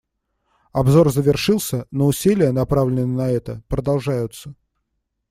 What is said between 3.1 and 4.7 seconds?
это, продолжаются.